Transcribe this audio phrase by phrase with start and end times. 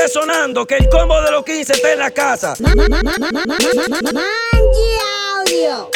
[0.00, 2.54] esté sonando, que el combo de los 15 está en la casa.
[5.40, 5.90] audio.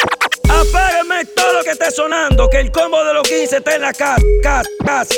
[0.47, 3.93] Apágueme todo lo que esté sonando, que el combo de los 15 está en la
[3.93, 4.21] casa.
[4.43, 5.15] Casa, casa.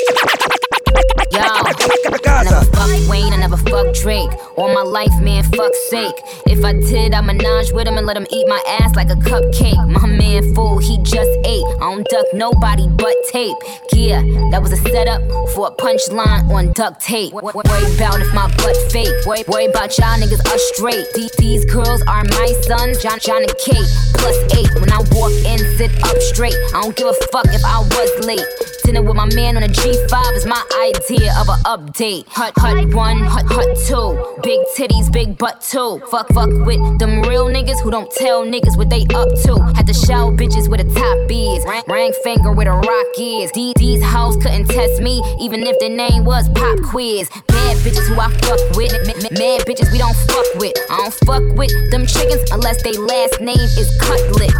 [1.30, 4.30] Yo, I never fuck Wayne, I never fuck Drake.
[4.56, 6.14] All my life, man, fuck sake.
[6.46, 9.14] If I did, I menage with him and let him eat my ass like a
[9.14, 9.76] cupcake.
[9.88, 11.64] My man, fool, he just ate.
[11.80, 13.56] I don't duck nobody but tape.
[13.92, 15.20] Yeah, that was a setup
[15.54, 17.32] for a punchline on duct tape.
[17.32, 19.12] Worry about if my butt fake.
[19.26, 21.06] Worry, worry about y'all niggas are straight.
[21.14, 23.88] These, these girls are my sons, John, Jon and Kate.
[24.14, 24.68] Plus eight.
[24.80, 26.56] When I walk in, sit up straight.
[26.74, 28.46] I don't give a fuck if I was late.
[28.84, 32.26] Dinner with my man on a G5 is my idea of an update.
[32.28, 34.40] Hut, hut one, hut, hut two.
[34.42, 36.00] Big titties, big butt two.
[36.10, 39.58] Fuck, fuck with them real niggas who don't tell niggas what they up to.
[39.74, 41.64] Had to show bitches with a top is.
[41.88, 43.06] Ring, finger with a rock.
[43.16, 47.30] These, these hoes couldn't test me, even if the name was Pop Quiz.
[47.50, 48.92] Mad bitches who I fuck with.
[49.32, 50.76] Mad bitches we don't fuck with.
[50.90, 54.54] I don't fuck with them chickens unless they last name is Cutlet.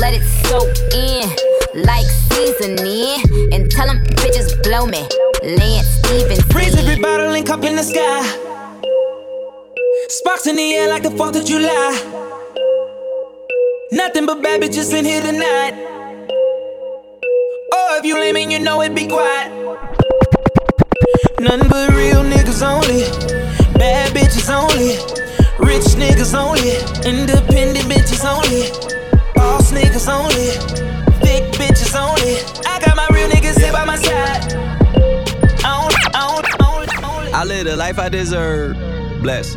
[0.00, 1.54] Let it soak in
[1.84, 5.08] like seasoning and tell them bitches blow me.
[5.44, 6.42] Lance Stephenson.
[6.50, 8.22] Freeze every bottle and cup in the sky.
[10.08, 11.92] Sparks in the air like the 4th of July.
[13.92, 15.74] Nothing but bad bitches in here tonight.
[17.74, 19.52] Oh, if you lame and you know it, be quiet.
[21.40, 23.04] Nothing but real niggas only.
[23.78, 24.96] Bad bitches only.
[25.58, 26.80] Rich niggas only.
[27.04, 28.70] Independent bitches only.
[29.34, 30.56] Boss niggas only.
[31.20, 32.40] Thick bitches only.
[32.66, 34.33] I got my real niggas here by my side.
[37.64, 38.76] The life I deserve.
[39.22, 39.54] Bless.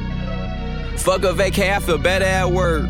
[1.03, 2.89] Fuck a vacay, I feel better at work.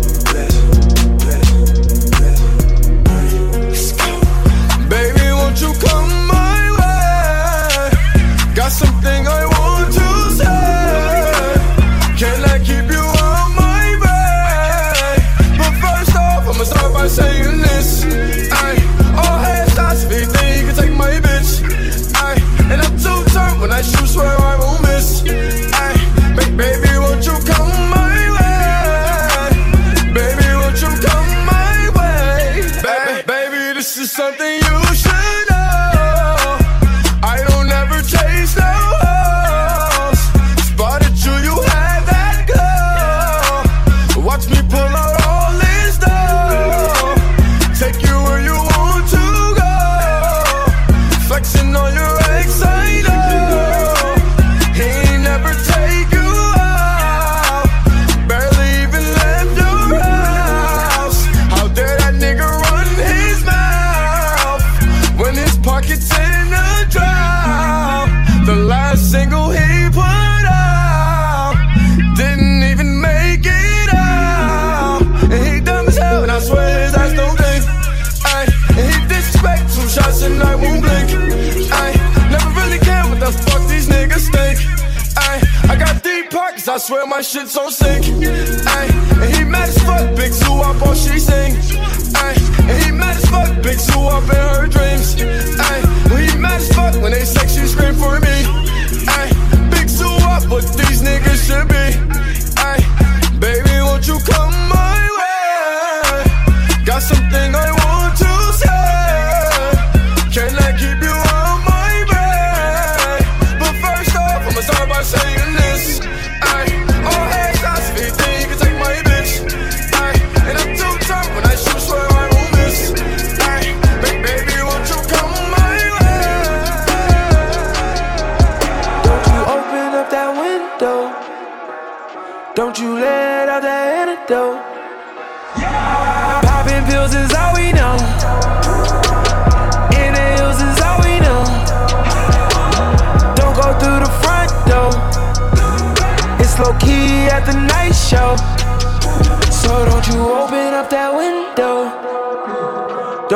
[5.61, 8.55] you come my way?
[8.55, 9.50] Got something I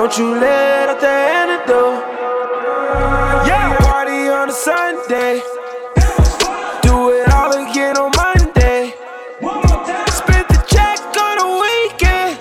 [0.05, 2.03] Don't you let out the antidote.
[3.47, 5.41] Yeah, party on a Sunday.
[6.83, 8.93] Do it all again on Monday.
[10.11, 12.37] Spent the check on the weekend.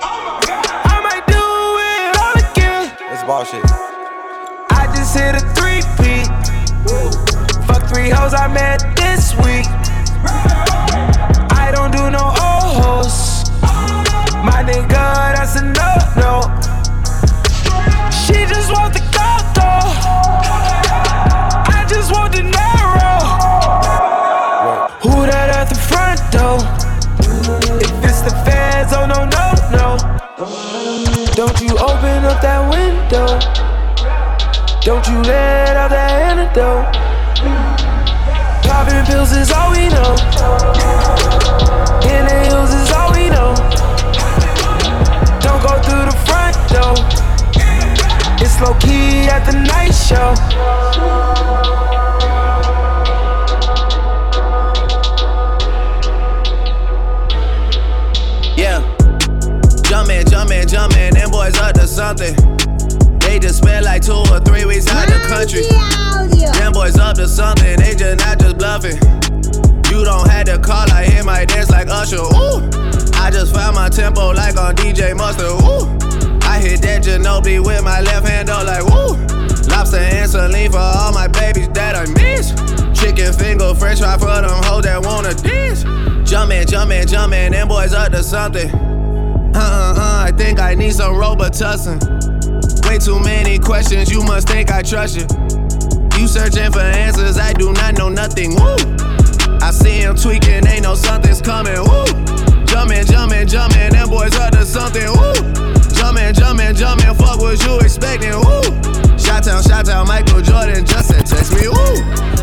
[0.00, 1.42] Oh my god, I might do
[1.90, 2.86] it all again.
[3.10, 3.64] It's bullshit.
[4.70, 6.28] I just hit a three peat.
[7.66, 8.87] Fuck three hoes I met
[32.38, 33.26] up that window?
[34.82, 36.86] Don't you let out the antidote.
[38.62, 40.12] Popping pills is all we know.
[42.06, 43.54] In the hills is all we know.
[45.40, 46.94] Don't go through the front door.
[48.40, 50.34] It's low key at the night show.
[61.98, 62.36] Something.
[63.18, 65.66] They just spent like two or three weeks out the country.
[66.54, 68.94] Them boys up to something, they just not just bluffing.
[69.90, 72.22] You don't have to call, I hear my dance like Usher.
[72.22, 72.62] Ooh,
[73.18, 75.50] I just found my tempo like on DJ Mustard.
[75.50, 75.90] Ooh,
[76.46, 79.18] I hit that Ginobili with my left hand up like woo.
[79.66, 82.54] Lobster and saline for all my babies that I miss.
[82.94, 85.82] Chicken finger, french fry for them hoes that wanna dance.
[86.30, 88.70] Jumpin', jumpin', jumpin', them boys up to something.
[88.70, 89.87] Uh uh
[90.38, 91.98] think I need some Robitussin.
[92.88, 95.26] Way too many questions, you must think I trust you.
[96.16, 98.54] You searching for answers, I do not know nothing.
[98.54, 98.76] Woo!
[99.60, 101.74] I see him tweaking, ain't no something's coming.
[101.74, 102.04] Woo!
[102.66, 105.10] Jumpin', jumpin', jumpin', them boys up to something.
[105.10, 105.34] Woo!
[105.92, 108.38] Jumpin', jumpin', jumpin', fuck what you expecting.
[108.38, 109.07] Woo!
[109.38, 111.68] Shot town, shot town, Michael Jordan just said text me.
[111.70, 111.94] Woo!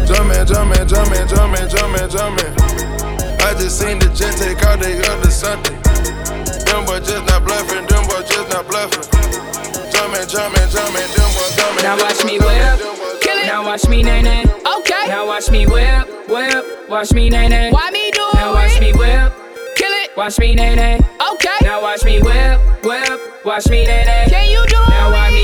[0.08, 2.56] Jumpin', jumpin', jumpin', jumpin', jumpin', jumpin'.
[3.44, 5.76] I just seen the jet take out, they up to something.
[6.64, 9.04] Them boys just not bluffing, them boys just not bluffing.
[9.92, 11.84] Jumpin', jumpin', jumpin', them boys jumpin'.
[11.84, 13.48] Now watch me whip, jumpin', them boys kill it.
[13.52, 14.44] Now watch me nay nay.
[14.80, 15.04] Okay.
[15.12, 16.64] Now watch me whip, whip.
[16.88, 17.72] Watch me nay nay.
[17.76, 18.80] Why me do Now watch it?
[18.80, 19.36] me whip,
[19.76, 20.16] Kill it.
[20.16, 21.04] watch me nay nay.
[21.04, 21.60] Okay.
[21.60, 22.56] Now watch me whip,
[22.88, 23.20] whip.
[23.44, 24.26] Watch me nay nay.
[24.32, 25.44] Can you do Now watch me,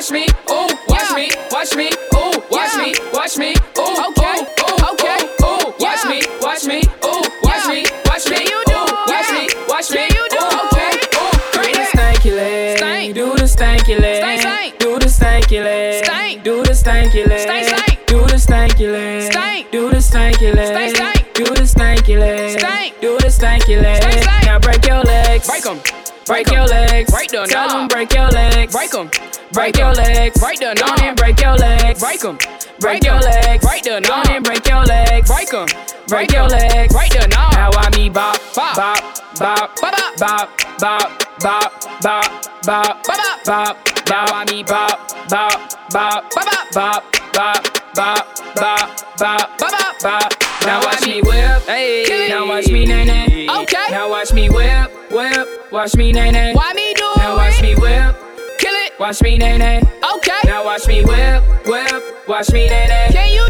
[0.00, 4.40] watch me, ooh, watch me, watch me, ooh, watch me, watch me, ooh, Okay.
[4.64, 5.20] ooh, Okay.
[5.44, 9.46] ooh, watch me, watch me, ooh, watch me, watch me, you do ooh, watch me,
[9.68, 10.68] watch me, Can you do ooh.
[10.72, 10.96] Okay.
[11.20, 11.52] ooh.
[11.52, 17.26] Do the stanky leg, do the stanky leg, do the stanky leg, do the stanky
[17.30, 23.28] leg, do the stanky leg, do the stanky leg, do the stanky leg, do the
[23.28, 24.44] stanky leg.
[24.46, 25.76] Now break your legs, Break 'em.
[26.24, 29.10] break Break your legs, Break the tell them break your legs, Break 'em.
[29.52, 32.38] Break your legs, Break the Go on and break your legs, Break 'em.
[32.78, 35.66] break your legs, Break the Go on and break your legs, Break 'em.
[36.08, 37.52] break your legs, Break the knob.
[37.54, 38.76] Now I me bop, Bop.
[38.76, 39.02] bop,
[39.38, 43.76] bop, Bop, bop, bop, bop, bop, bop, bop, Bop, bop,
[44.06, 44.32] bop.
[44.32, 47.64] I me bop, bop, bop, Bop, bop, bop,
[47.94, 48.26] bop,
[48.56, 50.32] bop, bop, Bop, bop.
[50.62, 52.28] Now Now watch me whip, Hey.
[52.28, 53.48] Now watch me nay nay.
[53.48, 53.86] Okay.
[53.90, 55.72] Now watch me whip, whip.
[55.72, 56.52] Watch me nay nay.
[56.54, 58.29] Why me do Now watch me whip, it.
[59.00, 59.82] Watch me nay nay.
[60.16, 60.40] Okay.
[60.44, 62.28] Now watch me whip, whip.
[62.28, 63.08] Watch me nay nay.
[63.10, 63.49] Can you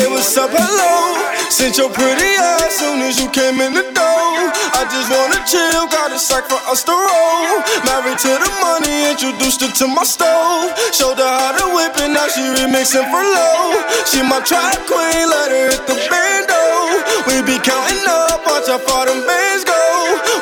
[0.21, 1.17] what's up, hello?
[1.49, 4.29] Sent your pretty ass soon as you came in the door.
[4.77, 7.57] I just wanna chill, got a sack for us to roll.
[7.89, 10.77] Married to the money, introduced her to my stove.
[10.93, 13.81] Showed her how to whip it, now she remixing for low.
[14.05, 16.61] She my track queen, let her hit the bando.
[17.25, 19.81] We be counting up, watch how far them bands go.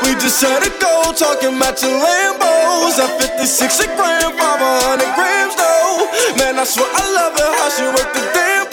[0.04, 3.00] We just set a goal, talking matching Lambos.
[3.00, 6.04] At 56 a gram, 500 grams though.
[6.36, 8.69] Man, I swear I love her, how she work the damn.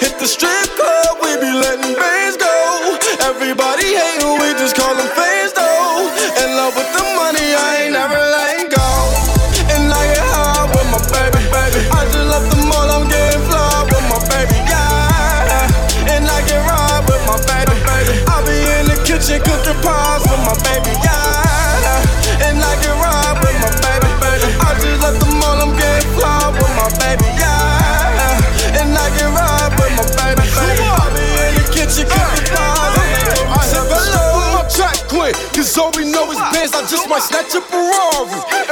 [0.00, 2.98] Hit the strip club, we be letting bands go.
[3.22, 5.27] Everybody who we just call them fans
[36.90, 38.67] just might snatch a Ferrari.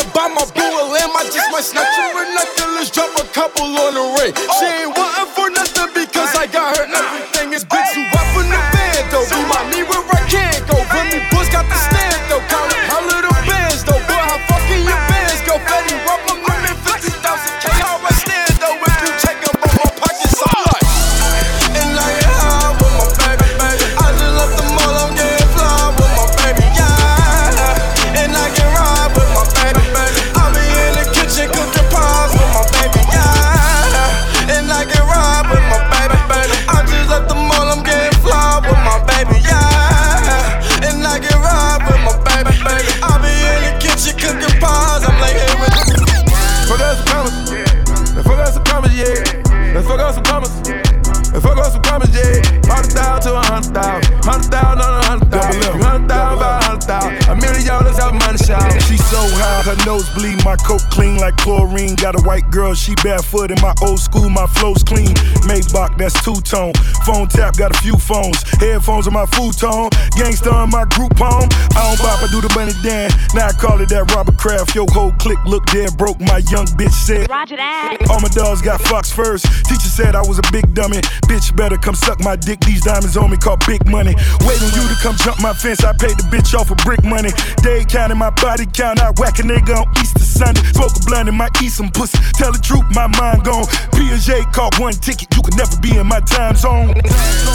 [62.06, 65.10] Got a white girl, she barefoot in my old school, my flow's clean.
[65.42, 66.72] Maybach, that's two tone.
[67.04, 68.46] Phone tap, got a few phones.
[68.62, 69.90] Headphones on my futon.
[70.14, 71.50] Gangsta on my group home.
[71.74, 73.10] I don't bop, I do the bunny dan.
[73.34, 74.76] Now I call it that Robert Kraft.
[74.76, 76.20] Yo, whole clique look dead broke.
[76.20, 77.28] My young bitch said.
[77.28, 77.98] Roger that.
[78.08, 79.44] All my dogs got fox first.
[79.66, 81.02] Teacher said I was a big dummy.
[81.26, 82.60] Bitch better come suck my dick.
[82.60, 84.14] These diamonds on me call big money.
[84.46, 85.82] Waiting you to come jump my fence.
[85.82, 87.34] I paid the bitch off for brick money.
[87.66, 89.02] Day counting my body count.
[89.02, 90.62] I whack a nigga on Easter Sunday.
[90.70, 92.18] Smoke a blunt and might eat some pussy.
[92.36, 93.64] Tell the truth, my mind gone.
[93.96, 95.34] Piaget caught one ticket.
[95.34, 96.94] You could never be in my time zone.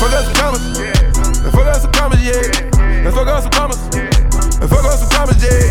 [0.01, 0.77] Fuck out some commas.
[1.53, 3.11] Fuck out some commas, yeah.
[3.13, 3.79] Fuck out some commas.
[4.57, 5.70] Fuck out some commas, yeah.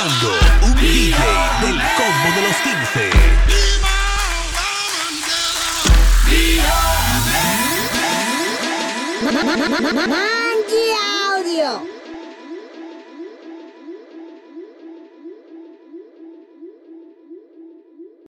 [0.00, 0.32] escuchando
[0.62, 1.14] un DJ
[1.60, 3.10] del combo de los 15.